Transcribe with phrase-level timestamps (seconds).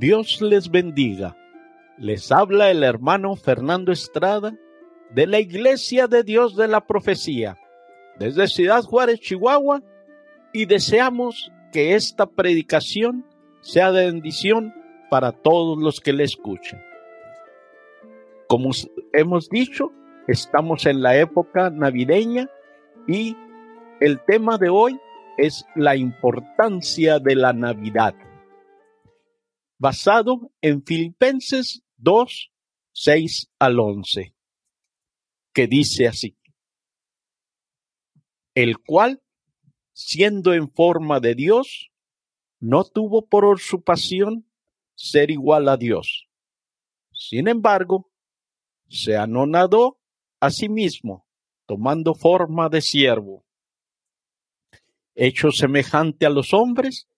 [0.00, 1.36] Dios les bendiga.
[1.98, 4.56] Les habla el hermano Fernando Estrada
[5.10, 7.58] de la Iglesia de Dios de la Profecía,
[8.18, 9.82] desde Ciudad Juárez, Chihuahua,
[10.54, 13.26] y deseamos que esta predicación
[13.60, 14.72] sea de bendición
[15.10, 16.80] para todos los que le escuchen.
[18.48, 18.70] Como
[19.12, 19.92] hemos dicho,
[20.28, 22.48] estamos en la época navideña
[23.06, 23.36] y
[24.00, 24.98] el tema de hoy
[25.36, 28.14] es la importancia de la Navidad,
[29.80, 32.52] basado en Filipenses 2,
[32.92, 34.34] 6 al 11,
[35.54, 36.36] que dice así,
[38.54, 39.22] el cual,
[39.94, 41.90] siendo en forma de Dios,
[42.58, 44.46] no tuvo por usurpación
[44.94, 46.28] ser igual a Dios.
[47.10, 48.12] Sin embargo,
[48.90, 49.98] se anonadó
[50.40, 51.26] a sí mismo,
[51.64, 53.46] tomando forma de siervo,
[55.14, 57.08] hecho semejante a los hombres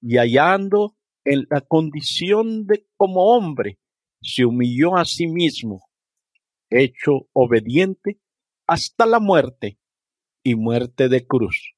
[0.00, 3.78] y hallando en la condición de como hombre,
[4.20, 5.88] se humilló a sí mismo,
[6.70, 8.18] hecho obediente
[8.66, 9.78] hasta la muerte
[10.42, 11.74] y muerte de cruz,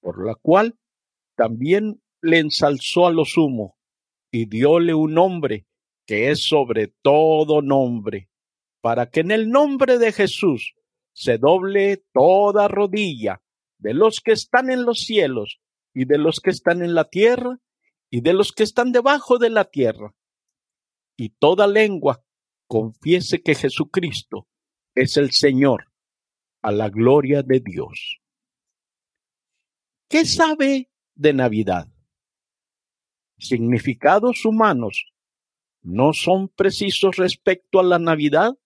[0.00, 0.78] por la cual
[1.36, 3.78] también le ensalzó a lo sumo
[4.30, 5.66] y dióle un nombre
[6.06, 8.30] que es sobre todo nombre,
[8.80, 10.74] para que en el nombre de Jesús
[11.12, 13.42] se doble toda rodilla
[13.78, 15.60] de los que están en los cielos
[15.94, 17.58] y de los que están en la tierra
[18.10, 20.14] y de los que están debajo de la tierra.
[21.16, 22.24] Y toda lengua
[22.66, 24.48] confiese que Jesucristo
[24.94, 25.92] es el Señor,
[26.62, 28.20] a la gloria de Dios.
[30.08, 31.88] ¿Qué sabe de Navidad?
[33.38, 35.12] Significados humanos
[35.82, 38.58] no son precisos respecto a la Navidad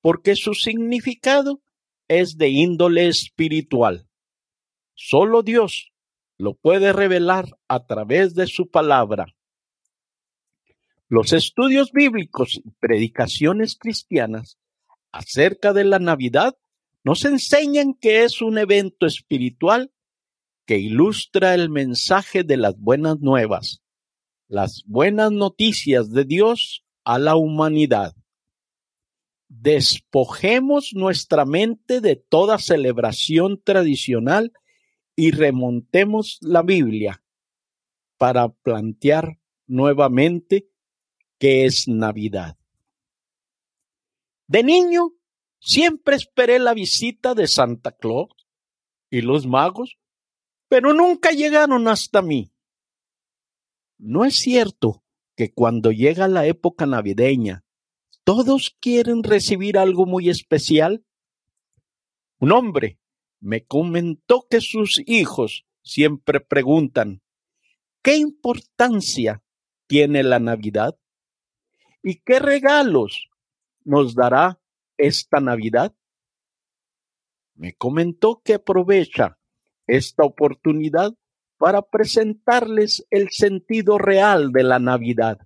[0.00, 1.62] porque su significado
[2.08, 4.08] es de índole espiritual.
[4.94, 5.91] Solo Dios
[6.42, 9.26] lo puede revelar a través de su palabra.
[11.06, 14.58] Los estudios bíblicos y predicaciones cristianas
[15.12, 16.56] acerca de la Navidad
[17.04, 19.92] nos enseñan que es un evento espiritual
[20.66, 23.80] que ilustra el mensaje de las buenas nuevas,
[24.48, 28.16] las buenas noticias de Dios a la humanidad
[29.60, 34.52] despojemos nuestra mente de toda celebración tradicional
[35.16, 37.22] y remontemos la Biblia
[38.16, 40.68] para plantear nuevamente
[41.38, 42.56] qué es Navidad.
[44.46, 45.12] De niño
[45.60, 48.30] siempre esperé la visita de Santa Claus
[49.10, 49.98] y los magos,
[50.68, 52.52] pero nunca llegaron hasta mí.
[53.98, 55.04] No es cierto
[55.36, 57.64] que cuando llega la época navideña
[58.24, 61.04] todos quieren recibir algo muy especial.
[62.38, 63.00] Un hombre
[63.42, 67.22] me comentó que sus hijos siempre preguntan,
[68.00, 69.42] ¿qué importancia
[69.88, 70.96] tiene la Navidad?
[72.04, 73.28] ¿Y qué regalos
[73.84, 74.60] nos dará
[74.96, 75.92] esta Navidad?
[77.54, 79.38] Me comentó que aprovecha
[79.88, 81.12] esta oportunidad
[81.58, 85.38] para presentarles el sentido real de la Navidad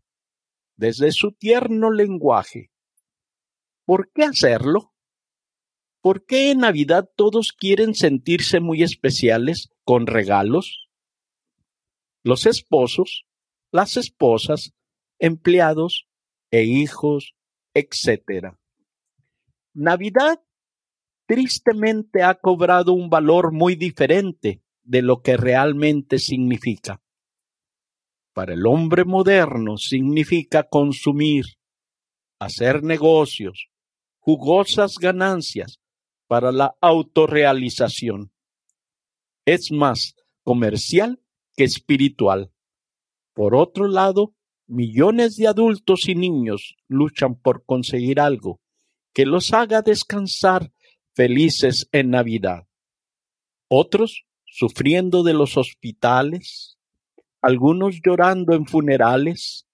[0.76, 2.70] desde su tierno lenguaje.
[3.86, 4.92] ¿Por qué hacerlo?
[6.06, 10.86] ¿Por qué en Navidad todos quieren sentirse muy especiales con regalos?
[12.22, 13.24] Los esposos,
[13.72, 14.72] las esposas,
[15.18, 16.06] empleados
[16.52, 17.34] e hijos,
[17.74, 18.54] etc.
[19.74, 20.40] Navidad
[21.26, 27.02] tristemente ha cobrado un valor muy diferente de lo que realmente significa.
[28.32, 31.46] Para el hombre moderno significa consumir,
[32.38, 33.70] hacer negocios,
[34.20, 35.80] jugosas ganancias
[36.26, 38.32] para la autorrealización.
[39.44, 41.20] Es más comercial
[41.56, 42.52] que espiritual.
[43.32, 44.34] Por otro lado,
[44.66, 48.60] millones de adultos y niños luchan por conseguir algo
[49.12, 50.72] que los haga descansar
[51.14, 52.66] felices en Navidad.
[53.68, 56.78] Otros sufriendo de los hospitales,
[57.40, 59.66] algunos llorando en funerales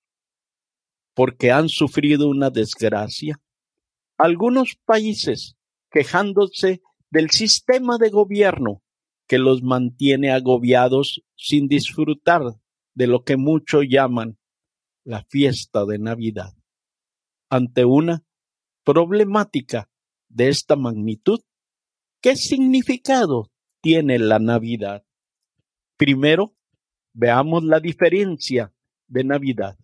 [1.14, 3.40] porque han sufrido una desgracia,
[4.16, 5.56] algunos países
[5.92, 8.82] quejándose del sistema de gobierno
[9.28, 12.42] que los mantiene agobiados sin disfrutar
[12.94, 14.38] de lo que muchos llaman
[15.04, 16.54] la fiesta de Navidad.
[17.50, 18.24] Ante una
[18.84, 19.88] problemática
[20.28, 21.40] de esta magnitud,
[22.20, 23.50] ¿qué significado
[23.80, 25.04] tiene la Navidad?
[25.96, 26.56] Primero,
[27.14, 28.72] Veamos la diferencia
[29.06, 29.76] de Navidad.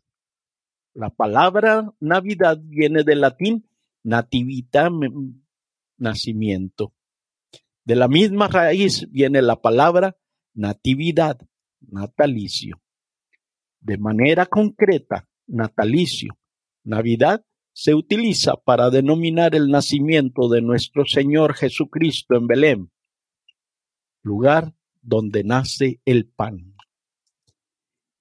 [0.94, 3.68] La palabra Navidad viene del latín
[4.02, 4.88] nativita,
[5.98, 6.94] nacimiento.
[7.84, 10.16] De la misma raíz viene la palabra
[10.54, 11.38] natividad,
[11.80, 12.80] natalicio.
[13.80, 16.38] De manera concreta, natalicio.
[16.84, 22.92] Navidad se utiliza para denominar el nacimiento de nuestro Señor Jesucristo en Belén,
[24.22, 26.74] lugar donde nace el pan.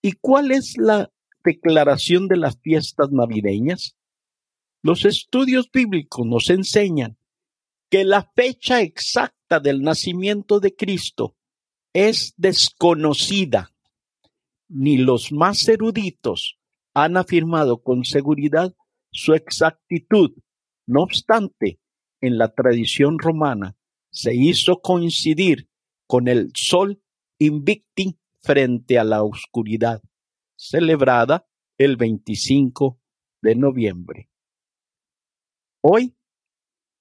[0.02, 1.12] ¿Y cuál es la
[1.44, 3.96] declaración de las fiestas navideñas?
[4.84, 7.18] Los estudios bíblicos nos enseñan
[7.90, 11.36] que la fecha exacta del nacimiento de Cristo
[11.94, 13.74] es desconocida.
[14.68, 16.58] Ni los más eruditos
[16.94, 18.76] han afirmado con seguridad
[19.12, 20.32] su exactitud.
[20.86, 21.80] No obstante,
[22.22, 23.78] en la tradición romana
[24.10, 25.70] se hizo coincidir
[26.08, 27.02] con el sol
[27.40, 30.02] invicti frente a la oscuridad,
[30.56, 31.48] celebrada
[31.78, 33.00] el 25
[33.42, 34.30] de noviembre.
[35.82, 36.16] Hoy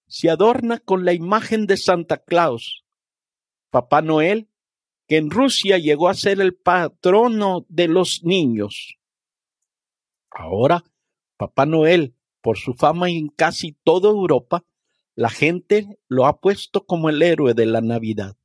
[0.06, 2.84] se adorna con la imagen de Santa Claus,
[3.70, 4.48] Papá Noel,
[5.08, 8.98] que en Rusia llegó a ser el patrono de los niños.
[10.30, 10.84] Ahora,
[11.36, 14.64] Papá Noel, por su fama en casi toda Europa,
[15.14, 18.36] la gente lo ha puesto como el héroe de la Navidad,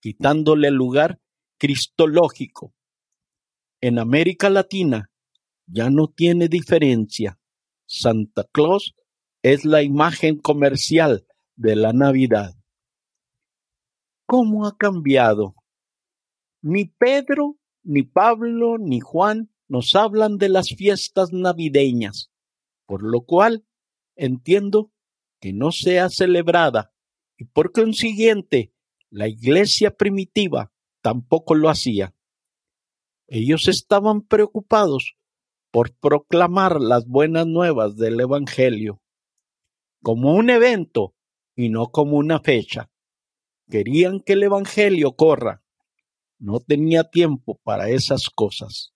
[0.00, 1.20] quitándole el lugar
[1.58, 2.74] cristológico.
[3.80, 5.10] En América Latina
[5.66, 7.38] ya no tiene diferencia.
[7.86, 8.94] Santa Claus
[9.42, 12.54] es la imagen comercial de la Navidad.
[14.24, 15.54] ¿Cómo ha cambiado?
[16.62, 22.30] Ni Pedro, ni Pablo, ni Juan nos hablan de las fiestas navideñas,
[22.86, 23.64] por lo cual
[24.14, 24.92] entiendo
[25.40, 26.92] que no sea celebrada
[27.36, 28.72] y por consiguiente
[29.10, 32.14] la iglesia primitiva tampoco lo hacía.
[33.26, 35.16] Ellos estaban preocupados
[35.72, 39.01] por proclamar las buenas nuevas del Evangelio
[40.02, 41.14] como un evento
[41.54, 42.90] y no como una fecha.
[43.70, 45.62] Querían que el Evangelio corra.
[46.38, 48.92] No tenía tiempo para esas cosas.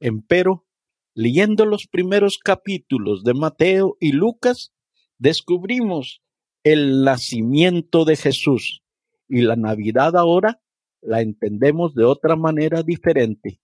[0.00, 0.66] Empero,
[1.14, 4.72] leyendo los primeros capítulos de Mateo y Lucas,
[5.18, 6.22] descubrimos
[6.64, 8.82] el nacimiento de Jesús
[9.28, 10.60] y la Navidad ahora
[11.00, 13.60] la entendemos de otra manera diferente.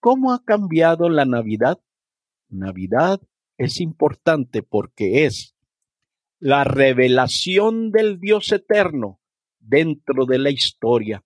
[0.00, 1.80] ¿Cómo ha cambiado la Navidad?
[2.48, 3.20] Navidad
[3.58, 5.54] es importante porque es
[6.40, 9.20] la revelación del Dios eterno
[9.58, 11.22] dentro de la historia.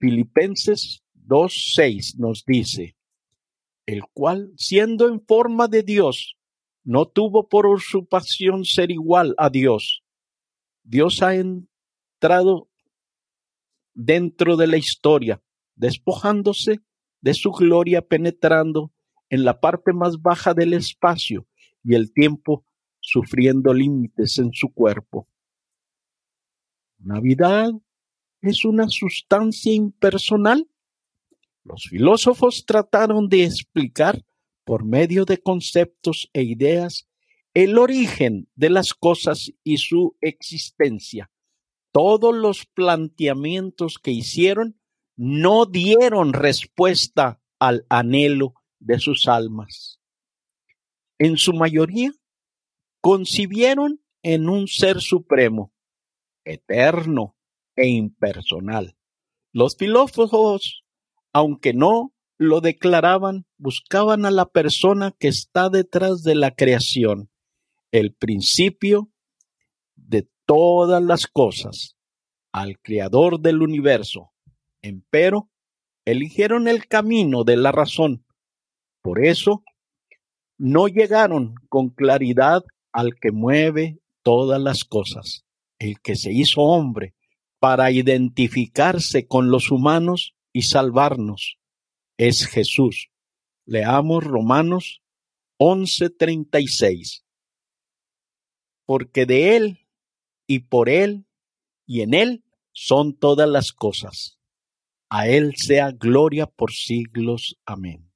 [0.00, 2.96] Filipenses 2.6 nos dice,
[3.86, 6.36] el cual, siendo en forma de Dios,
[6.82, 10.02] no tuvo por usurpación ser igual a Dios.
[10.82, 12.68] Dios ha entrado
[13.94, 15.40] dentro de la historia,
[15.76, 16.80] despojándose
[17.20, 18.92] de su gloria, penetrando
[19.28, 21.46] en la parte más baja del espacio
[21.84, 22.64] y el tiempo
[23.10, 25.26] sufriendo límites en su cuerpo.
[26.98, 27.70] Navidad
[28.40, 30.68] es una sustancia impersonal.
[31.64, 34.24] Los filósofos trataron de explicar
[34.64, 37.08] por medio de conceptos e ideas
[37.52, 41.30] el origen de las cosas y su existencia.
[41.92, 44.80] Todos los planteamientos que hicieron
[45.16, 49.98] no dieron respuesta al anhelo de sus almas.
[51.18, 52.12] En su mayoría
[53.00, 55.72] concibieron en un ser supremo,
[56.44, 57.36] eterno
[57.76, 58.96] e impersonal.
[59.52, 60.84] Los filósofos,
[61.32, 67.30] aunque no lo declaraban, buscaban a la persona que está detrás de la creación,
[67.92, 69.10] el principio
[69.96, 71.96] de todas las cosas,
[72.52, 74.32] al creador del universo.
[74.82, 75.50] Empero,
[76.04, 78.24] eligieron el camino de la razón.
[79.02, 79.62] Por eso,
[80.58, 85.44] no llegaron con claridad al que mueve todas las cosas,
[85.78, 87.14] el que se hizo hombre
[87.58, 91.58] para identificarse con los humanos y salvarnos,
[92.16, 93.10] es Jesús.
[93.66, 95.02] Leamos Romanos
[95.58, 97.24] 11:36.
[98.86, 99.86] Porque de Él
[100.46, 101.26] y por Él
[101.86, 104.38] y en Él son todas las cosas.
[105.08, 107.58] A Él sea gloria por siglos.
[107.64, 108.10] Amén.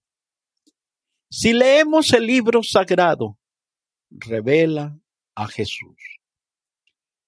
[1.31, 3.39] Si leemos el libro sagrado,
[4.15, 4.99] revela
[5.35, 5.97] a Jesús.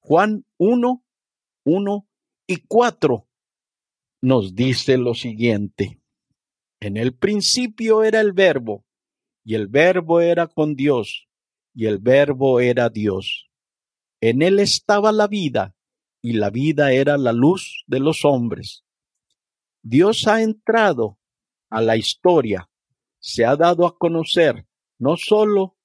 [0.00, 1.04] Juan 1,
[1.64, 2.08] 1
[2.46, 3.28] y 4
[4.22, 6.00] nos dice lo siguiente.
[6.80, 8.84] En el principio era el verbo,
[9.44, 11.28] y el verbo era con Dios,
[11.74, 13.50] y el verbo era Dios.
[14.20, 15.74] En él estaba la vida,
[16.22, 18.84] y la vida era la luz de los hombres.
[19.82, 21.18] Dios ha entrado
[21.70, 22.68] a la historia,
[23.18, 24.66] se ha dado a conocer
[24.98, 25.75] no solo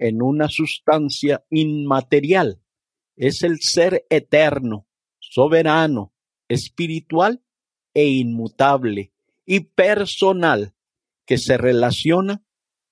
[0.00, 2.60] en una sustancia inmaterial.
[3.16, 4.88] Es el ser eterno,
[5.18, 6.14] soberano,
[6.48, 7.44] espiritual
[7.92, 9.12] e inmutable
[9.44, 10.74] y personal
[11.26, 12.42] que se relaciona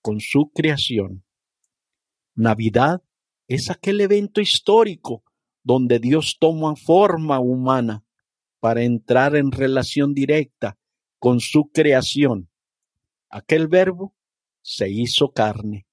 [0.03, 1.25] con su creación.
[2.35, 3.03] Navidad
[3.49, 5.25] es aquel evento histórico
[5.65, 8.05] donde Dios toma forma humana
[8.61, 10.79] para entrar en relación directa
[11.19, 12.51] con su creación.
[13.31, 14.15] Aquel verbo
[14.61, 15.88] se hizo carne.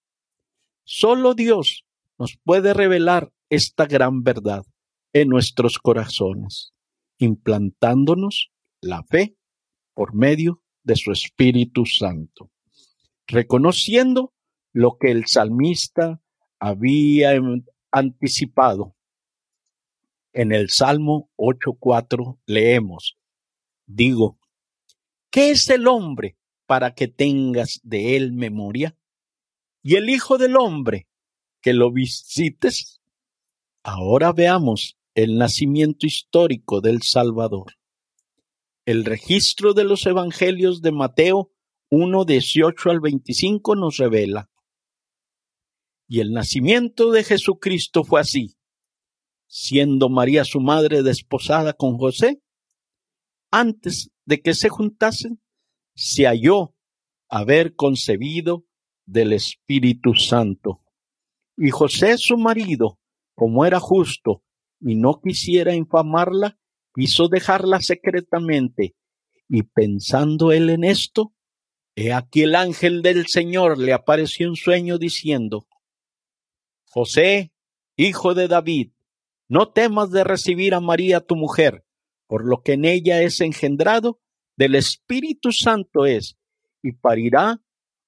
[0.88, 1.84] Solo Dios
[2.20, 4.63] nos puede revelar esta gran verdad
[5.13, 6.74] en nuestros corazones,
[7.18, 8.51] implantándonos
[8.82, 9.36] la fe
[9.96, 12.51] por medio de su Espíritu Santo,
[13.25, 14.32] reconociendo
[14.74, 16.22] lo que el salmista
[16.60, 17.32] había
[17.89, 18.96] anticipado.
[20.34, 23.18] En el Salmo 8.4 leemos,
[23.88, 24.38] digo,
[25.32, 26.38] ¿qué es el hombre
[26.68, 28.96] para que tengas de él memoria?
[29.88, 31.08] Y el Hijo del Hombre,
[31.62, 33.04] que lo visites.
[33.84, 37.74] Ahora veamos el nacimiento histórico del Salvador.
[38.88, 41.51] El registro de los Evangelios de Mateo
[41.92, 44.50] 1, 18 al 25 nos revela.
[46.08, 48.58] Y el nacimiento de Jesucristo fue así.
[49.46, 52.42] Siendo María su madre desposada con José,
[53.51, 55.44] antes de que se juntasen,
[55.94, 56.74] se halló
[57.30, 58.65] haber concebido
[59.06, 60.82] del Espíritu Santo.
[61.58, 63.00] Y José su marido,
[63.36, 64.44] como era justo
[64.80, 66.58] y no quisiera infamarla,
[66.94, 68.96] quiso dejarla secretamente.
[69.48, 71.34] Y pensando él en esto,
[71.96, 75.68] he aquí el ángel del Señor le apareció en sueño diciendo,
[76.90, 77.54] José,
[77.96, 78.92] hijo de David,
[79.48, 81.86] no temas de recibir a María tu mujer,
[82.28, 84.20] por lo que en ella es engendrado,
[84.58, 86.38] del Espíritu Santo es,
[86.82, 87.62] y parirá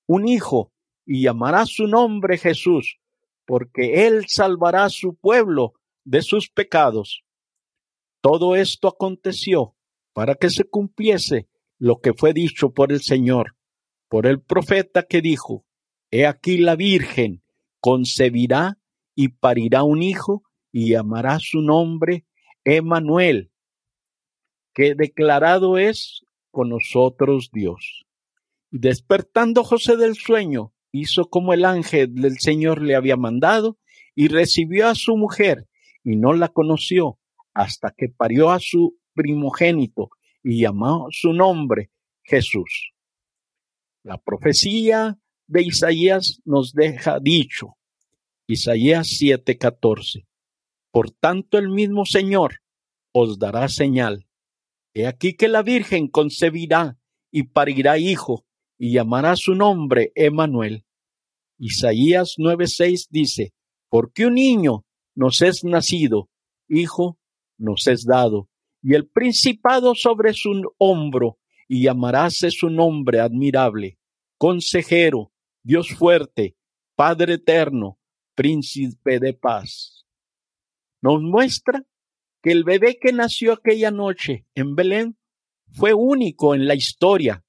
[0.07, 0.71] un hijo,
[1.07, 2.99] y llamará su nombre Jesús,
[3.45, 5.73] porque él salvará su pueblo
[6.03, 7.23] de sus pecados.
[8.21, 9.75] Todo esto aconteció
[10.13, 11.47] para que se cumpliese
[11.79, 13.55] lo que fue dicho por el Señor,
[14.09, 15.65] por el profeta que dijo,
[16.11, 17.41] He aquí la Virgen
[17.79, 18.77] concebirá
[19.15, 22.25] y parirá un hijo y llamará su nombre
[22.65, 23.51] Emanuel,
[24.73, 28.05] que declarado es con nosotros Dios.
[28.71, 33.77] Despertando José del sueño, hizo como el ángel del Señor le había mandado
[34.15, 35.67] y recibió a su mujer
[36.03, 37.19] y no la conoció
[37.53, 40.09] hasta que parió a su primogénito
[40.43, 41.91] y llamó su nombre
[42.23, 42.93] Jesús.
[44.03, 47.77] La profecía de Isaías nos deja dicho,
[48.47, 50.25] Isaías 7:14,
[50.91, 52.61] por tanto el mismo Señor
[53.11, 54.27] os dará señal.
[54.93, 56.97] He aquí que la Virgen concebirá
[57.31, 58.45] y parirá hijo
[58.77, 60.85] y llamará su nombre Emanuel.
[61.57, 63.53] Isaías 9:6 dice,
[63.89, 64.85] porque un niño
[65.15, 66.29] nos es nacido,
[66.67, 67.17] hijo
[67.57, 68.49] nos es dado,
[68.81, 73.97] y el principado sobre su hombro, y llamaráse su nombre admirable,
[74.37, 75.31] consejero,
[75.63, 76.55] Dios fuerte,
[76.95, 77.99] Padre eterno,
[78.35, 80.05] príncipe de paz.
[81.01, 81.85] Nos muestra
[82.41, 85.17] que el bebé que nació aquella noche en Belén
[85.71, 87.43] fue único en la historia.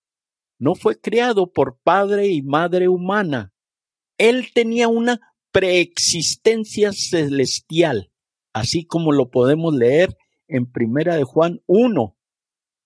[0.58, 3.52] No fue criado por padre y madre humana.
[4.18, 5.20] Él tenía una
[5.52, 8.10] preexistencia celestial,
[8.52, 10.16] así como lo podemos leer
[10.48, 12.16] en Primera de Juan 1,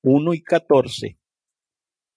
[0.03, 1.19] 1 y 14.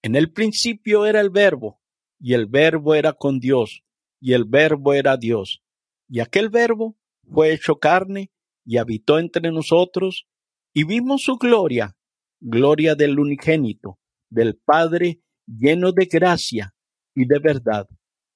[0.04, 1.82] En el principio era el verbo,
[2.20, 3.84] y el verbo era con Dios,
[4.20, 5.64] y el verbo era Dios.
[6.10, 6.98] Y aquel verbo
[7.32, 8.32] fue hecho carne
[8.66, 10.28] y habitó entre nosotros,
[10.74, 11.96] y vimos su gloria,
[12.42, 13.98] gloria del unigénito,
[14.30, 16.76] del Padre lleno de gracia
[17.16, 17.88] y de verdad.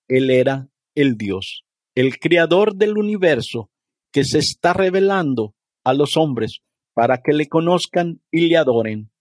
[0.09, 1.63] Él era el Dios,
[1.95, 3.71] el creador del universo,
[4.11, 6.61] que se está revelando a los hombres
[6.93, 9.11] para que le conozcan y le adoren.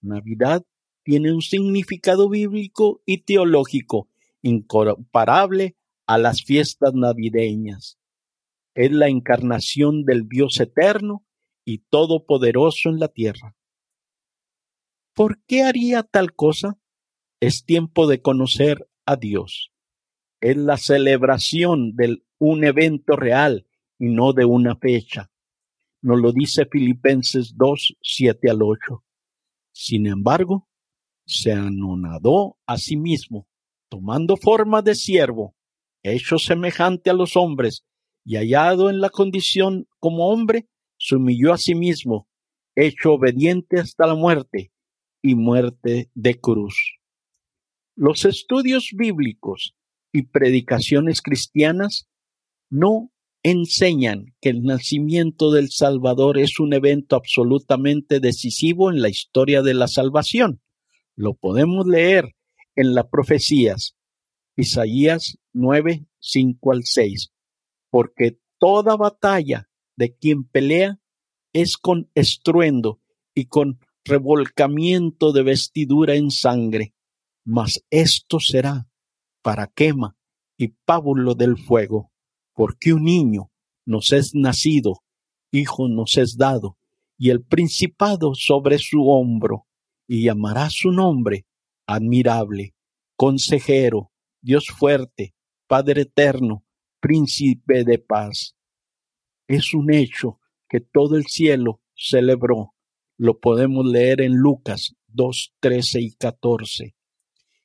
[0.00, 0.64] Navidad
[1.04, 4.08] tiene un significado bíblico y teológico
[4.42, 7.98] incomparable a las fiestas navideñas.
[8.74, 11.26] Es la encarnación del Dios eterno
[11.66, 13.56] y todopoderoso en la tierra.
[15.14, 16.78] ¿Por qué haría tal cosa?
[17.40, 19.69] Es tiempo de conocer a Dios.
[20.40, 23.66] Es la celebración de un evento real
[23.98, 25.30] y no de una fecha.
[26.00, 29.04] Nos lo dice Filipenses 2, 7 al 8.
[29.72, 30.66] Sin embargo,
[31.26, 33.46] se anonadó a sí mismo,
[33.90, 35.54] tomando forma de siervo,
[36.02, 37.84] hecho semejante a los hombres,
[38.24, 40.68] y hallado en la condición como hombre,
[40.98, 42.28] se humilló a sí mismo,
[42.74, 44.72] hecho obediente hasta la muerte
[45.22, 46.98] y muerte de cruz.
[47.94, 49.74] Los estudios bíblicos
[50.12, 52.08] y predicaciones cristianas
[52.68, 53.10] no
[53.42, 59.74] enseñan que el nacimiento del Salvador es un evento absolutamente decisivo en la historia de
[59.74, 60.60] la salvación.
[61.16, 62.34] Lo podemos leer
[62.76, 63.96] en las profecías.
[64.56, 67.32] Isaías 9, 5 al 6.
[67.90, 70.98] Porque toda batalla de quien pelea
[71.52, 73.00] es con estruendo
[73.34, 76.94] y con revolcamiento de vestidura en sangre,
[77.44, 78.89] mas esto será
[79.42, 80.16] para quema
[80.56, 82.12] y pábulo del fuego,
[82.54, 83.50] porque un niño
[83.86, 85.02] nos es nacido,
[85.50, 86.76] hijo nos es dado,
[87.18, 89.66] y el principado sobre su hombro,
[90.06, 91.46] y llamará su nombre
[91.86, 92.74] admirable,
[93.16, 95.34] consejero, Dios fuerte,
[95.66, 96.64] Padre eterno,
[97.00, 98.56] príncipe de paz.
[99.48, 102.74] Es un hecho que todo el cielo celebró.
[103.18, 106.94] Lo podemos leer en Lucas 2, 13 y 14.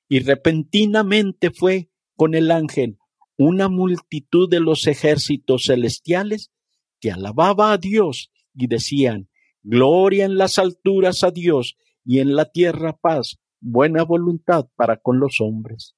[0.07, 2.97] Y repentinamente fue con el ángel
[3.38, 6.51] una multitud de los ejércitos celestiales
[7.00, 9.29] que alababa a Dios y decían,
[9.63, 15.19] Gloria en las alturas a Dios y en la tierra paz, buena voluntad para con
[15.19, 15.95] los hombres.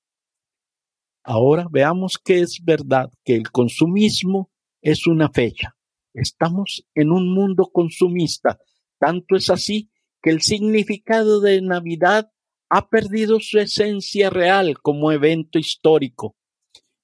[1.21, 4.49] Ahora veamos que es verdad que el consumismo
[4.81, 5.75] es una fecha.
[6.13, 8.57] Estamos en un mundo consumista.
[8.97, 12.31] Tanto es así que el significado de Navidad
[12.69, 16.35] ha perdido su esencia real como evento histórico.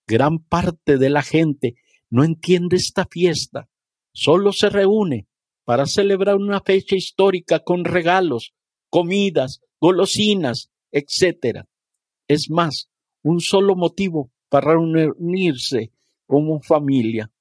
[0.07, 1.75] Gran parte de la gente
[2.09, 3.69] no entiende esta fiesta.
[4.11, 5.27] Solo se reúne
[5.63, 8.53] para celebrar una fecha histórica con regalos,
[8.89, 11.65] comidas, golosinas, etc.
[12.27, 12.89] Es más,
[13.23, 15.91] un solo motivo para reunirse
[16.27, 17.31] como familia.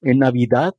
[0.00, 0.76] En Navidad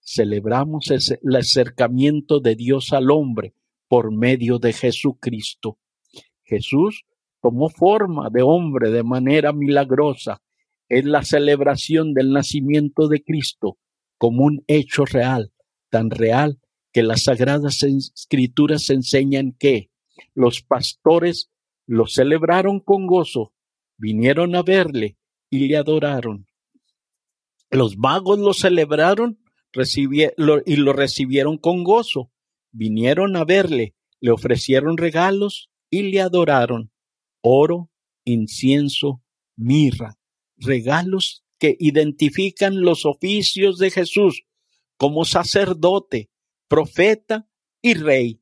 [0.00, 3.54] celebramos el acercamiento de Dios al hombre
[3.88, 5.78] por medio de Jesucristo.
[6.50, 7.04] Jesús
[7.40, 10.42] tomó forma de hombre de manera milagrosa.
[10.88, 13.78] Es la celebración del nacimiento de Cristo
[14.18, 15.52] como un hecho real,
[15.88, 16.60] tan real
[16.92, 19.90] que las sagradas escrituras enseñan que
[20.34, 21.50] los pastores
[21.86, 23.54] lo celebraron con gozo,
[23.96, 25.16] vinieron a verle
[25.48, 26.46] y le adoraron.
[27.70, 29.38] Los magos lo celebraron
[30.66, 32.32] y lo recibieron con gozo,
[32.72, 36.90] vinieron a verle, le ofrecieron regalos y le adoraron.
[37.42, 37.90] Oro,
[38.24, 39.22] incienso,
[39.56, 40.18] mirra,
[40.56, 44.44] regalos que identifican los oficios de Jesús
[44.96, 46.30] como sacerdote,
[46.68, 47.46] profeta
[47.82, 48.40] y rey.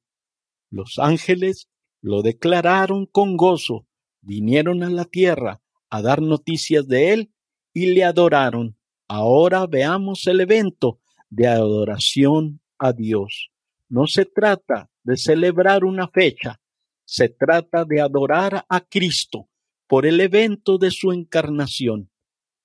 [0.70, 1.68] Los ángeles
[2.00, 3.86] lo declararon con gozo,
[4.20, 7.32] vinieron a la tierra a dar noticias de él
[7.72, 8.76] y le adoraron.
[9.08, 13.50] Ahora veamos el evento de adoración a Dios.
[13.88, 16.60] No se trata de celebrar una fecha,
[17.08, 19.48] se trata de adorar a Cristo
[19.86, 22.10] por el evento de su encarnación,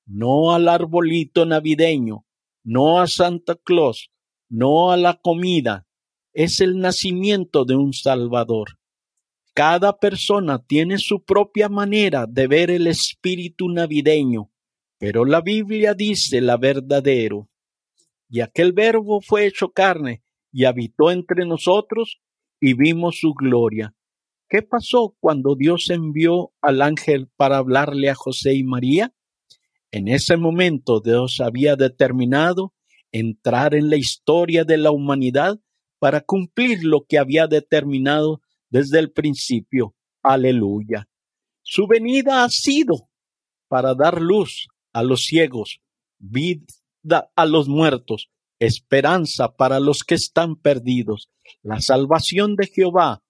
[0.05, 2.25] no al arbolito navideño,
[2.61, 4.11] no a Santa Claus,
[4.49, 5.87] no a la comida,
[6.33, 8.79] es el nacimiento de un Salvador.
[9.53, 14.51] Cada persona tiene su propia manera de ver el espíritu navideño,
[14.97, 17.47] pero la Biblia dice la verdadero.
[18.29, 22.19] Y aquel verbo fue hecho carne y habitó entre nosotros
[22.59, 23.95] y vimos su gloria.
[24.53, 29.11] ¿Qué pasó cuando Dios envió al ángel para hablarle a José y María?
[29.89, 32.71] En ese momento Dios había determinado
[33.11, 35.59] entrar en la historia de la humanidad
[35.97, 39.95] para cumplir lo que había determinado desde el principio.
[40.21, 41.09] Aleluya.
[41.63, 43.09] Su venida ha sido
[43.67, 45.81] para dar luz a los ciegos,
[46.19, 46.61] vida
[47.35, 51.31] a los muertos, esperanza para los que están perdidos.
[51.63, 53.22] La salvación de Jehová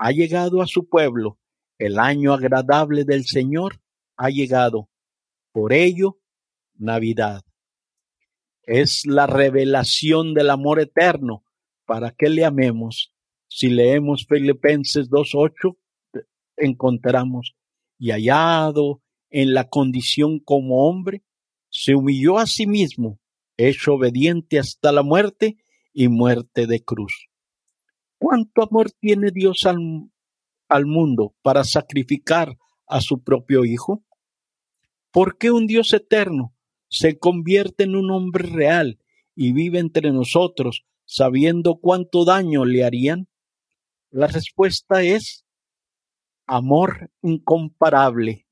[0.00, 1.38] ha llegado a su pueblo.
[1.78, 3.82] El año agradable del Señor
[4.16, 4.88] ha llegado.
[5.52, 6.18] Por ello,
[6.74, 7.42] Navidad.
[8.62, 11.44] Es la revelación del amor eterno
[11.84, 13.14] para que le amemos
[13.46, 15.76] si leemos Filipenses 2.8,
[16.56, 17.56] encontramos,
[17.98, 21.24] y hallado en la condición como hombre,
[21.68, 23.18] se humilló a sí mismo,
[23.56, 25.58] hecho obediente hasta la muerte
[25.92, 27.29] y muerte de cruz.
[28.20, 29.78] ¿Cuánto amor tiene Dios al,
[30.68, 34.04] al mundo para sacrificar a su propio Hijo?
[35.10, 36.54] ¿Por qué un Dios eterno
[36.90, 38.98] se convierte en un hombre real
[39.34, 43.26] y vive entre nosotros sabiendo cuánto daño le harían?
[44.10, 45.46] La respuesta es
[46.46, 48.46] amor incomparable.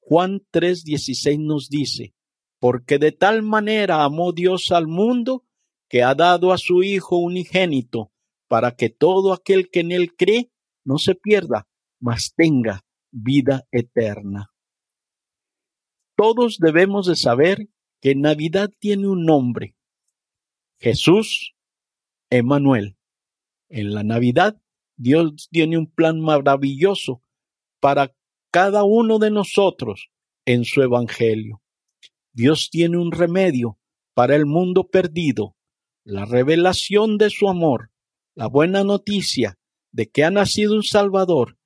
[0.00, 2.14] Juan 3:16 nos dice,
[2.58, 5.46] porque de tal manera amó Dios al mundo
[5.88, 8.10] que ha dado a su Hijo unigénito,
[8.54, 10.52] para que todo aquel que en él cree
[10.84, 11.66] no se pierda,
[11.98, 14.54] mas tenga vida eterna.
[16.16, 17.68] Todos debemos de saber
[18.00, 19.74] que Navidad tiene un nombre,
[20.78, 21.56] Jesús
[22.30, 22.96] Emanuel.
[23.70, 24.62] En la Navidad
[24.96, 27.22] Dios tiene un plan maravilloso
[27.80, 28.14] para
[28.52, 30.12] cada uno de nosotros
[30.46, 31.60] en su Evangelio.
[32.32, 33.80] Dios tiene un remedio
[34.14, 35.56] para el mundo perdido,
[36.04, 37.90] la revelación de su amor,
[38.34, 39.58] la buena noticia
[39.92, 41.56] de que ha nacido un Salvador,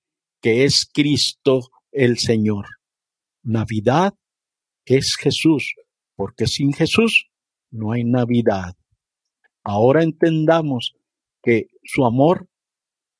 [0.40, 2.66] que es Cristo el Señor.
[3.42, 4.14] Navidad
[4.84, 5.74] es Jesús,
[6.14, 7.30] porque sin Jesús
[7.70, 8.76] no hay Navidad.
[9.64, 10.94] Ahora entendamos
[11.42, 12.48] que su amor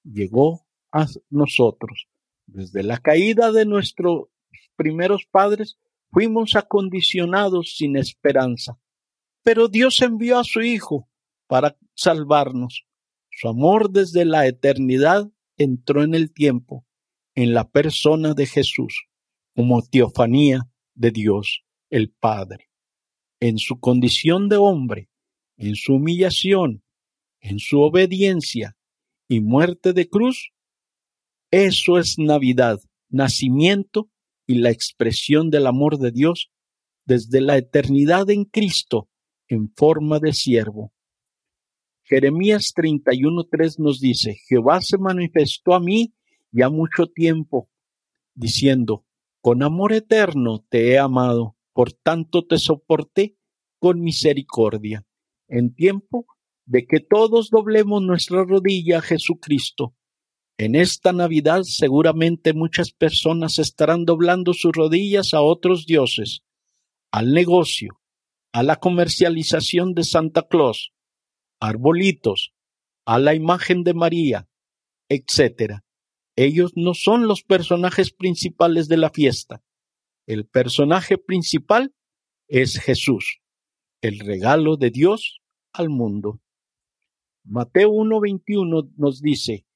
[0.05, 2.09] llegó a nosotros.
[2.47, 4.29] Desde la caída de nuestros
[4.77, 5.79] primeros padres
[6.11, 8.79] fuimos acondicionados sin esperanza.
[9.43, 11.09] Pero Dios envió a su Hijo
[11.47, 12.88] para salvarnos.
[13.41, 16.85] Su amor desde la eternidad entró en el tiempo,
[17.37, 19.07] en la persona de Jesús,
[19.55, 20.63] como teofanía
[20.97, 22.69] de Dios el Padre.
[23.39, 25.09] En su condición de hombre,
[25.57, 26.83] en su humillación,
[27.41, 28.77] en su obediencia
[29.29, 30.51] y muerte de cruz,
[31.53, 34.11] eso es Navidad, nacimiento
[34.49, 36.51] y la expresión del amor de Dios
[37.07, 39.09] desde la eternidad en Cristo
[39.47, 40.93] en forma de siervo.
[42.09, 46.15] Jeremías 31.3 nos dice, Jehová se manifestó a mí
[46.51, 47.69] ya mucho tiempo,
[48.35, 49.05] diciendo,
[49.43, 53.37] con amor eterno te he amado, por tanto te soporté
[53.79, 55.07] con misericordia,
[55.49, 56.25] en tiempo
[56.65, 59.95] de que todos doblemos nuestra rodilla a Jesucristo.
[60.57, 66.41] En esta Navidad seguramente muchas personas estarán doblando sus rodillas a otros dioses,
[67.13, 68.01] al negocio,
[68.53, 70.93] a la comercialización de Santa Claus,
[71.61, 72.53] arbolitos,
[73.05, 74.49] a la imagen de María,
[75.09, 75.81] etc.
[76.37, 79.63] Ellos no son los personajes principales de la fiesta.
[80.27, 81.95] El personaje principal
[82.49, 83.41] es Jesús,
[84.03, 85.41] el regalo de Dios
[85.73, 86.41] al mundo.
[87.45, 89.67] Mateo 1.21 nos dice,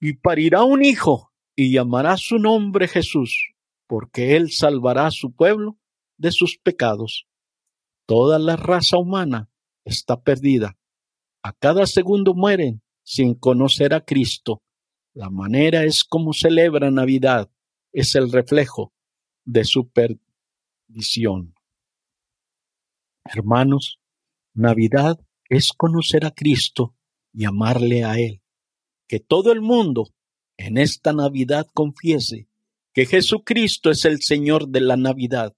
[0.00, 3.54] y parirá un hijo y llamará su nombre Jesús,
[3.86, 5.78] porque él salvará a su pueblo
[6.18, 7.26] de sus pecados.
[8.06, 9.48] Toda la raza humana
[9.86, 10.76] está perdida.
[11.42, 14.62] A cada segundo mueren sin conocer a Cristo.
[15.14, 17.50] La manera es como celebra Navidad,
[17.92, 18.92] es el reflejo
[19.44, 21.54] de su perdición.
[23.24, 23.98] Hermanos,
[24.52, 25.18] Navidad
[25.48, 26.94] es conocer a Cristo
[27.32, 28.42] y amarle a Él.
[29.08, 30.10] Que todo el mundo
[30.56, 32.48] en esta Navidad confiese
[32.92, 35.54] que Jesucristo es el Señor de la Navidad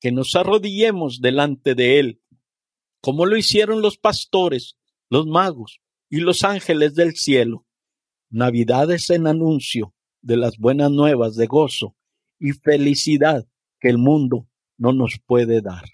[0.00, 2.20] que nos arrodillemos delante de Él,
[3.00, 4.76] como lo hicieron los pastores,
[5.10, 7.66] los magos y los ángeles del cielo.
[8.30, 11.96] Navidades en anuncio de las buenas nuevas de gozo
[12.38, 13.46] y felicidad
[13.80, 15.84] que el mundo no nos puede dar.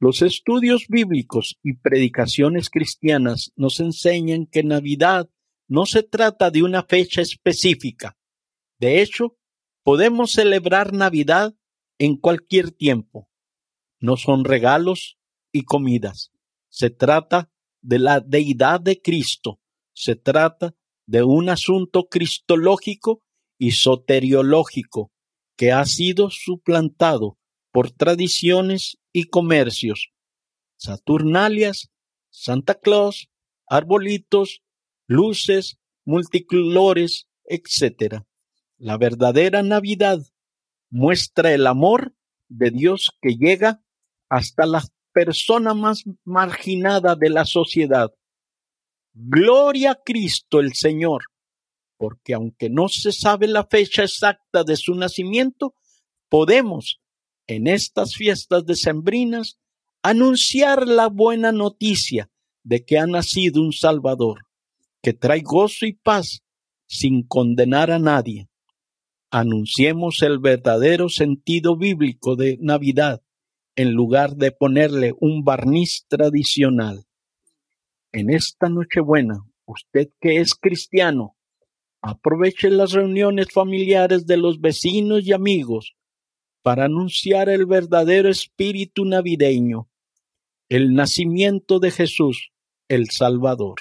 [0.00, 5.28] Los estudios bíblicos y predicaciones cristianas nos enseñan que Navidad
[5.66, 8.16] no se trata de una fecha específica.
[8.78, 9.36] De hecho,
[9.82, 11.54] podemos celebrar Navidad
[11.98, 13.28] en cualquier tiempo.
[14.00, 15.18] No son regalos
[15.52, 16.32] y comidas.
[16.68, 19.60] Se trata de la deidad de Cristo.
[19.92, 20.74] Se trata
[21.06, 23.22] de un asunto cristológico
[23.58, 25.10] y soteriológico
[25.56, 27.38] que ha sido suplantado
[27.72, 30.10] por tradiciones y comercios,
[30.76, 31.90] Saturnalias,
[32.30, 33.28] Santa Claus,
[33.66, 34.62] arbolitos,
[35.06, 38.22] luces, multicolores, etc.
[38.76, 40.20] La verdadera Navidad
[40.90, 42.14] muestra el amor
[42.48, 43.82] de Dios que llega
[44.28, 48.12] hasta la persona más marginada de la sociedad.
[49.14, 51.22] Gloria a Cristo el Señor,
[51.96, 55.74] porque aunque no se sabe la fecha exacta de su nacimiento,
[56.28, 57.00] podemos
[57.46, 59.58] en estas fiestas decembrinas
[60.02, 62.30] anunciar la buena noticia
[62.62, 64.44] de que ha nacido un Salvador,
[65.02, 66.42] que trae gozo y paz
[66.86, 68.48] sin condenar a nadie
[69.30, 73.22] anunciemos el verdadero sentido bíblico de Navidad
[73.78, 77.06] en lugar de ponerle un barniz tradicional.
[78.10, 81.36] En esta Nochebuena, usted que es cristiano,
[82.02, 85.94] aproveche las reuniones familiares de los vecinos y amigos
[86.62, 89.88] para anunciar el verdadero espíritu navideño,
[90.68, 92.50] el nacimiento de Jesús,
[92.88, 93.76] el Salvador.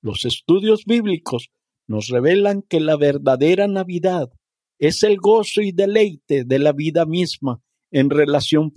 [0.00, 1.50] Los estudios bíblicos
[1.88, 4.30] nos revelan que la verdadera Navidad
[4.78, 8.72] es el gozo y deleite de la vida misma en relación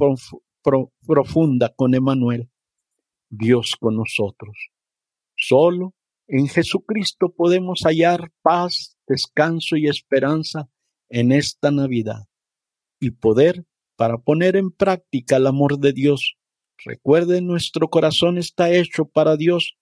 [1.06, 2.50] profunda con Emanuel,
[3.30, 4.70] Dios con nosotros.
[5.36, 5.94] Solo
[6.28, 10.70] en Jesucristo podemos hallar paz, descanso y esperanza
[11.10, 12.28] en esta Navidad
[13.00, 13.66] y poder
[13.98, 16.38] para poner en práctica el amor de Dios.
[16.86, 19.76] Recuerde, nuestro corazón está hecho para Dios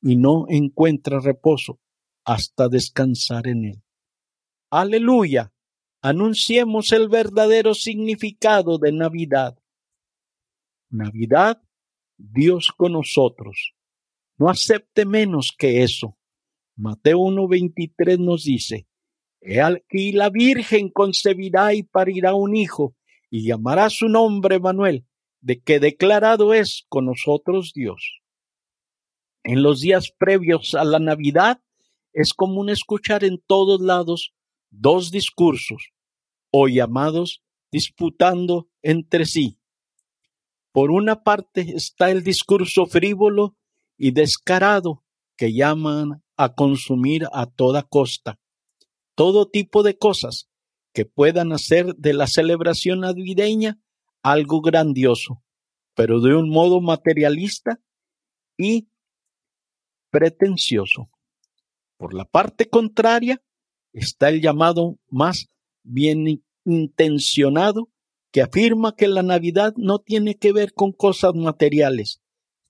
[0.00, 1.78] y no encuentra reposo
[2.24, 3.82] hasta descansar en Él.
[4.70, 5.52] Aleluya
[6.02, 9.56] anunciemos el verdadero significado de Navidad.
[10.90, 11.62] Navidad,
[12.18, 13.74] Dios con nosotros.
[14.36, 16.18] No acepte menos que eso.
[16.74, 18.88] Mateo 1.23 nos dice,
[19.40, 22.96] He aquí la Virgen concebirá y parirá un hijo,
[23.30, 25.06] y llamará su nombre Manuel,
[25.40, 28.20] de que declarado es con nosotros Dios.
[29.44, 31.60] En los días previos a la Navidad
[32.12, 34.34] es común escuchar en todos lados
[34.72, 35.92] dos discursos,
[36.50, 39.60] o llamados disputando entre sí.
[40.72, 43.56] Por una parte está el discurso frívolo
[43.96, 45.04] y descarado
[45.36, 48.40] que llaman a consumir a toda costa
[49.14, 50.48] todo tipo de cosas
[50.92, 53.78] que puedan hacer de la celebración navideña
[54.22, 55.42] algo grandioso,
[55.94, 57.80] pero de un modo materialista
[58.56, 58.88] y
[60.10, 61.08] pretencioso.
[61.96, 63.42] Por la parte contraria
[63.92, 65.48] está el llamado más
[65.82, 67.90] bien intencionado
[68.30, 72.22] que afirma que la Navidad no tiene que ver con cosas materiales,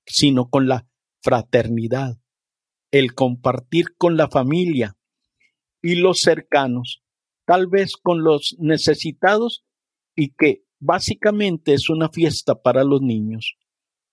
[0.06, 0.88] sino con la
[1.20, 2.18] fraternidad,
[2.90, 4.96] el compartir con la familia,
[5.82, 7.02] y los cercanos,
[7.44, 9.64] tal vez con los necesitados
[10.14, 13.56] y que básicamente es una fiesta para los niños.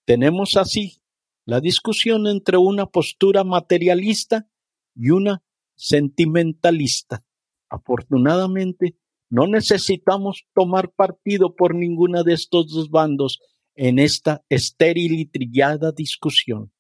[0.05, 1.01] Tenemos así
[1.45, 4.49] la discusión entre una postura materialista
[4.95, 5.43] y una
[5.79, 7.23] sentimentalista.
[7.69, 8.97] Afortunadamente,
[9.29, 13.39] no necesitamos tomar partido por ninguna de estos dos bandos
[13.75, 16.73] en esta estéril y trillada discusión.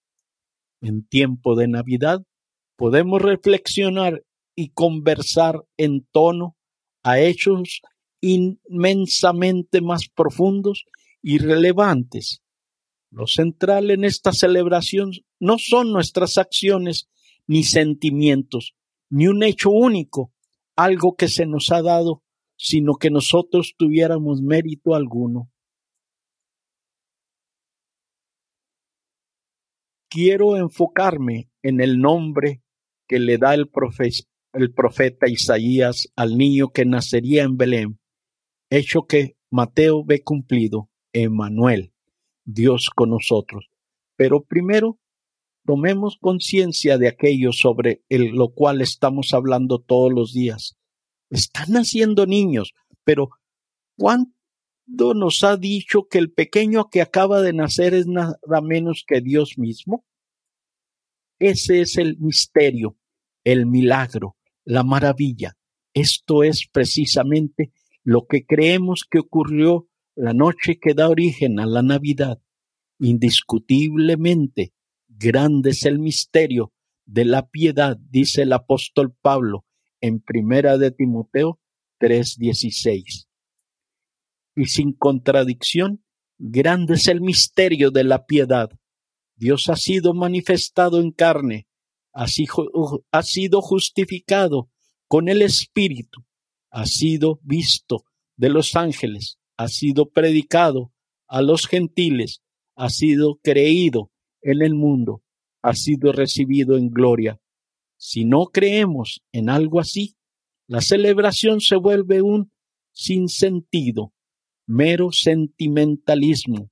[0.81, 2.23] En tiempo de Navidad
[2.75, 6.57] podemos reflexionar y conversar en tono
[7.03, 7.81] a hechos
[8.19, 10.85] inmensamente más profundos
[11.21, 12.41] y relevantes.
[13.11, 17.07] Lo central en esta celebración no son nuestras acciones
[17.47, 18.75] ni sentimientos,
[19.09, 20.31] ni un hecho único,
[20.75, 22.23] algo que se nos ha dado,
[22.57, 25.49] sino que nosotros tuviéramos mérito alguno.
[30.09, 32.61] Quiero enfocarme en el nombre
[33.07, 37.99] que le da el, profeta Isaías al niño que nacería en Belén,
[38.69, 41.93] hecho que Mateo ve cumplido, Emmanuel,
[42.45, 43.69] Dios con nosotros.
[44.15, 44.99] Pero primero,
[45.69, 50.79] tomemos conciencia de aquello sobre el, lo cual estamos hablando todos los días.
[51.29, 53.29] Están naciendo niños, pero
[53.95, 59.21] ¿cuánto nos ha dicho que el pequeño que acaba de nacer es nada menos que
[59.21, 60.03] Dios mismo?
[61.37, 62.97] Ese es el misterio,
[63.43, 65.55] el milagro, la maravilla.
[65.93, 71.83] Esto es precisamente lo que creemos que ocurrió la noche que da origen a la
[71.83, 72.41] Navidad.
[72.97, 74.73] Indiscutiblemente,
[75.19, 76.73] grande es el misterio
[77.05, 79.65] de la piedad, dice el apóstol Pablo
[80.01, 81.59] en Primera de Timoteo
[81.99, 83.27] 3:16.
[84.55, 86.03] Y sin contradicción,
[86.37, 88.69] grande es el misterio de la piedad.
[89.35, 91.67] Dios ha sido manifestado en carne
[92.13, 94.69] ha sido justificado
[95.07, 96.25] con el Espíritu,
[96.69, 98.05] ha sido visto
[98.35, 100.91] de los ángeles, ha sido predicado
[101.27, 102.41] a los gentiles,
[102.75, 105.23] ha sido creído en el mundo,
[105.61, 107.39] ha sido recibido en gloria.
[107.97, 110.15] Si no creemos en algo así,
[110.67, 112.51] la celebración se vuelve un
[112.91, 114.13] sinsentido,
[114.67, 116.69] mero sentimentalismo,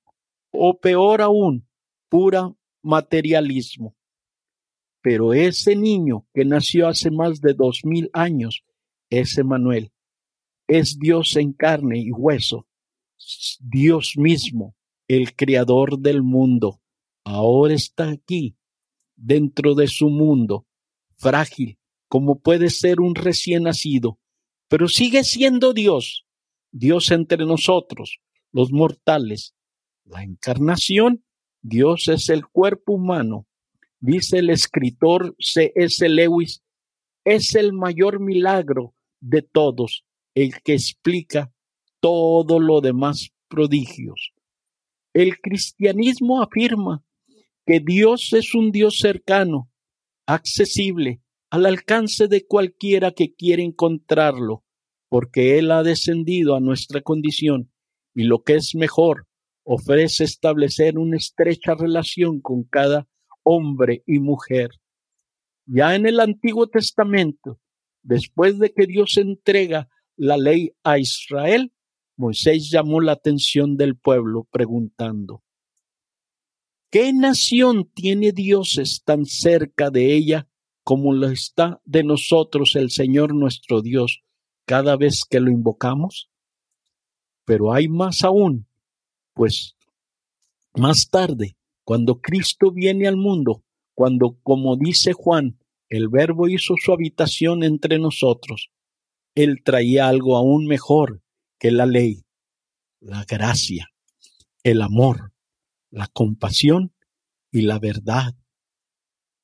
[0.52, 1.68] o peor aún,
[2.10, 3.96] pura materialismo.
[5.02, 8.64] Pero ese niño que nació hace más de dos mil años
[9.10, 9.92] es Emanuel.
[10.68, 12.68] Es Dios en carne y hueso.
[13.60, 14.76] Dios mismo,
[15.08, 16.82] el creador del mundo,
[17.28, 18.56] ahora está aquí,
[19.16, 20.66] dentro de su mundo,
[21.18, 24.20] frágil, como puede ser un recién nacido,
[24.68, 26.26] pero sigue siendo Dios,
[26.72, 28.20] Dios entre nosotros,
[28.52, 29.56] los mortales.
[30.06, 31.24] La encarnación,
[31.62, 33.48] Dios es el cuerpo humano
[34.00, 36.08] dice el escritor C.S.
[36.08, 36.64] Lewis,
[37.24, 41.52] es el mayor milagro de todos, el que explica
[42.00, 44.34] todo lo demás prodigios.
[45.14, 47.04] El cristianismo afirma
[47.68, 49.70] que Dios es un Dios cercano,
[50.26, 54.64] accesible, al alcance de cualquiera que quiera encontrarlo,
[55.10, 57.70] porque Él ha descendido a nuestra condición
[58.16, 59.28] y lo que es mejor,
[59.64, 63.08] ofrece establecer una estrecha relación con cada
[63.44, 64.72] hombre y mujer.
[65.66, 67.60] Ya en el Antiguo Testamento,
[68.02, 71.74] después de que Dios entrega la ley a Israel,
[72.16, 75.44] Moisés llamó la atención del pueblo preguntando,
[76.90, 80.48] ¿qué nación tiene dioses tan cerca de ella
[80.84, 84.24] como lo está de nosotros el Señor nuestro Dios,
[84.66, 86.30] cada vez que lo invocamos?
[87.46, 88.68] Pero hay más aún,
[89.34, 89.76] pues
[90.76, 95.58] más tarde, cuando Cristo viene al mundo, cuando, como dice Juan,
[95.90, 98.70] el Verbo hizo su habitación entre nosotros,
[99.36, 101.22] Él traía algo aún mejor
[101.58, 102.26] que la ley,
[103.00, 103.90] la gracia,
[104.64, 105.32] el amor,
[105.90, 106.94] la compasión
[107.52, 108.36] y la verdad.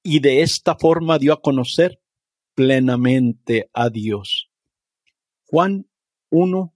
[0.04, 2.02] Y de esta forma dio a conocer
[2.56, 4.50] plenamente a Dios.
[5.46, 5.88] Juan
[6.30, 6.76] 1,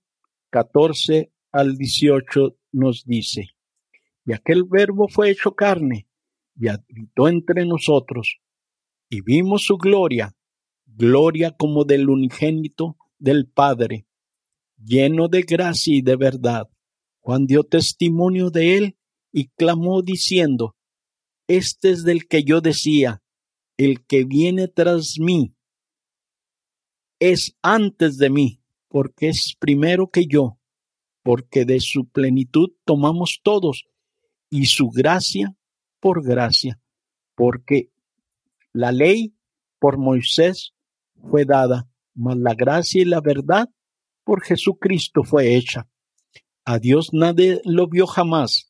[0.50, 3.50] 14 al 18 nos dice,
[4.26, 6.08] y aquel verbo fue hecho carne
[6.60, 8.40] y habitó entre nosotros,
[9.10, 10.36] y vimos su gloria,
[10.86, 14.06] gloria como del unigénito del Padre,
[14.78, 16.70] lleno de gracia y de verdad.
[17.20, 18.97] Juan dio testimonio de él
[19.38, 20.76] y clamó diciendo,
[21.48, 23.22] Este es del que yo decía,
[23.78, 25.54] el que viene tras mí
[27.20, 30.58] es antes de mí, porque es primero que yo,
[31.22, 33.86] porque de su plenitud tomamos todos,
[34.50, 35.56] y su gracia
[36.00, 36.82] por gracia,
[37.36, 37.92] porque
[38.74, 39.36] la ley
[39.78, 40.74] por Moisés
[41.30, 43.70] fue dada, mas la gracia y la verdad
[44.24, 45.88] por Jesucristo fue hecha.
[46.66, 48.67] A Dios nadie lo vio jamás.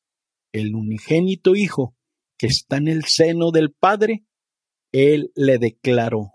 [0.60, 1.96] El unigénito Hijo
[2.38, 4.26] que está en el seno del Padre,
[4.92, 6.34] Él le declaró.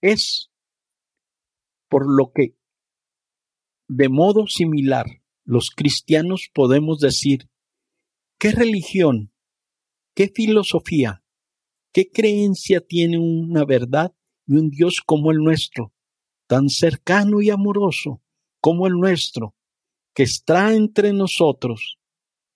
[0.00, 0.50] Es
[1.88, 2.56] por lo que,
[3.88, 5.06] de modo similar,
[5.44, 7.50] los cristianos podemos decir,
[8.38, 9.32] ¿qué religión,
[10.14, 11.24] qué filosofía,
[11.92, 14.14] qué creencia tiene una verdad
[14.46, 15.92] y un Dios como el nuestro,
[16.46, 18.22] tan cercano y amoroso
[18.60, 19.54] como el nuestro,
[20.14, 21.98] que está entre nosotros,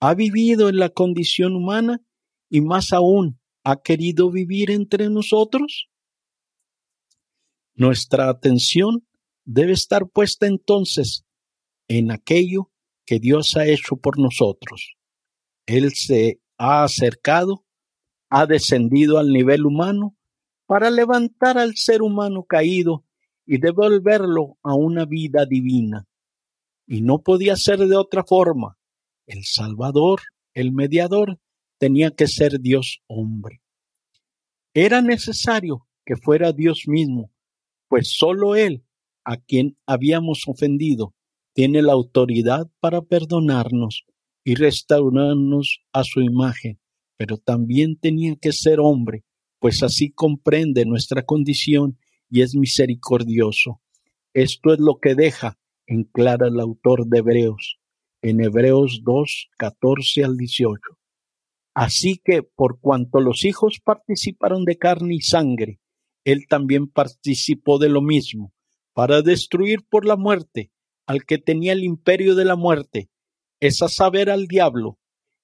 [0.00, 2.02] ha vivido en la condición humana
[2.48, 5.88] y más aún ha querido vivir entre nosotros?
[7.74, 9.06] Nuestra atención
[9.44, 11.24] debe estar puesta entonces
[11.88, 12.70] en aquello
[13.04, 14.96] que Dios ha hecho por nosotros.
[15.66, 17.64] Él se ha acercado,
[18.30, 20.16] ha descendido al nivel humano
[20.66, 23.04] para levantar al ser humano caído
[23.46, 26.06] y devolverlo a una vida divina.
[26.86, 28.77] Y no podía ser de otra forma.
[29.28, 30.20] El Salvador,
[30.54, 31.38] el mediador,
[31.78, 33.60] tenía que ser Dios hombre.
[34.72, 37.30] Era necesario que fuera Dios mismo,
[37.88, 38.84] pues sólo Él
[39.24, 41.14] a quien habíamos ofendido,
[41.52, 44.06] tiene la autoridad para perdonarnos
[44.42, 46.80] y restaurarnos a su imagen,
[47.18, 49.24] pero también tenía que ser hombre,
[49.58, 51.98] pues así comprende nuestra condición
[52.30, 53.82] y es misericordioso.
[54.32, 57.77] Esto es lo que deja en clara el autor de Hebreos,
[58.28, 60.80] en Hebreos 2, 14 al 18.
[61.74, 65.80] Así que por cuanto los hijos participaron de carne y sangre,
[66.24, 68.52] él también participó de lo mismo,
[68.92, 70.72] para destruir por la muerte
[71.06, 73.08] al que tenía el imperio de la muerte,
[73.60, 74.98] es a saber al diablo,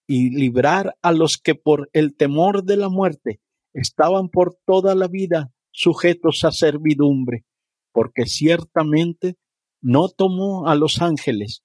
[0.07, 3.41] y librar a los que por el temor de la muerte
[3.73, 7.45] estaban por toda la vida sujetos a servidumbre,
[7.93, 9.37] porque ciertamente
[9.81, 11.63] no tomó a los ángeles,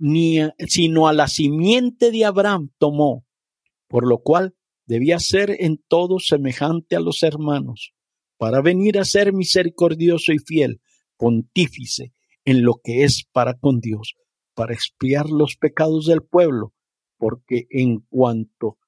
[0.00, 3.26] ni sino a la simiente de Abraham tomó,
[3.86, 7.92] por lo cual debía ser en todo semejante a los hermanos,
[8.38, 10.80] para venir a ser misericordioso y fiel,
[11.16, 14.16] pontífice en lo que es para con Dios,
[14.54, 16.72] para expiar los pecados del pueblo,
[17.18, 18.78] porque en cuanto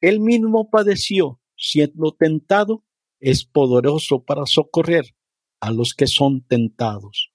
[0.00, 2.84] él mismo padeció siendo tentado,
[3.20, 5.14] es poderoso para socorrer
[5.60, 7.30] a los que son tentados.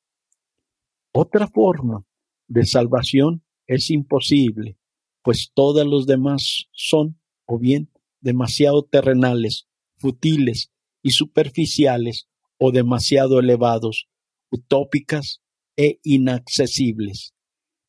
[1.14, 2.04] Otra forma
[2.48, 4.78] de salvación es imposible,
[5.22, 14.10] pues todos los demás son, o bien, demasiado terrenales, futiles y superficiales, o demasiado elevados,
[14.50, 15.42] utópicas
[15.76, 17.34] e inaccesibles.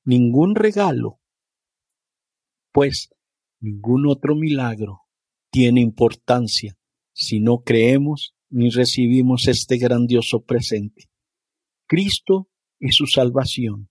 [0.04, 1.20] Ningún regalo,
[2.72, 3.10] pues
[3.60, 5.02] ningún otro milagro
[5.50, 6.76] tiene importancia
[7.12, 11.08] si no creemos ni recibimos este grandioso presente.
[11.86, 12.48] Cristo
[12.78, 13.88] y su salvación.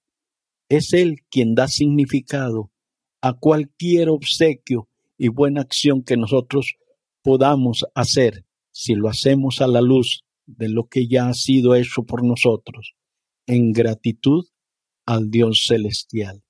[0.70, 2.72] Es Él quien da significado
[3.22, 6.76] a cualquier obsequio y buena acción que nosotros
[7.22, 12.03] podamos hacer si lo hacemos a la luz de lo que ya ha sido hecho
[12.03, 12.95] por nosotros,
[13.47, 14.45] en gratitud
[15.05, 16.43] al Dios celestial.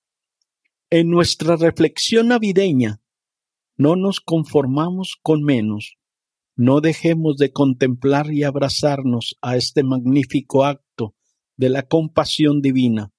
[0.90, 3.02] En nuestra reflexión navideña,
[3.76, 5.98] no nos conformamos con menos,
[6.56, 11.16] no dejemos de contemplar y abrazarnos a este magnífico acto
[11.56, 13.12] de la compasión divina,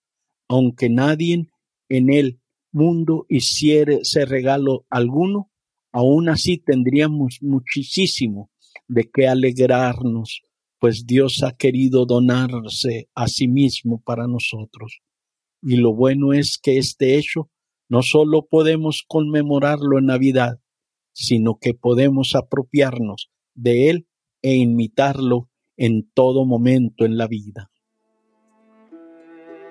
[0.49, 1.49] aunque nadie
[1.88, 2.40] en el
[2.72, 5.51] mundo hiciera ese regalo alguno,
[5.92, 8.51] aún así tendríamos muchísimo
[8.86, 10.42] de qué alegrarnos
[10.78, 15.01] pues Dios ha querido donarse a sí mismo para nosotros.
[15.61, 17.51] Y lo bueno es que este hecho
[17.88, 20.61] no solo podemos conmemorarlo en Navidad,
[21.12, 24.07] sino que podemos apropiarnos de él
[24.42, 27.72] e imitarlo en todo momento en la vida.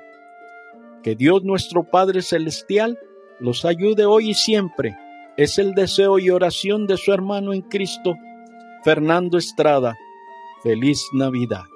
[1.03, 2.99] Que Dios nuestro Padre Celestial
[3.41, 4.97] los ayude hoy y siempre.
[5.37, 8.15] Es el deseo y oración de su hermano en Cristo,
[8.85, 9.97] Fernando Estrada.
[10.63, 11.72] Feliz Navidad.